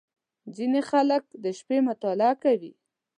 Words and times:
•ځینې 0.55 0.81
خلک 0.89 1.23
د 1.43 1.45
شپې 1.57 1.77
مطالعه 1.89 2.35
کوي. 2.43 2.71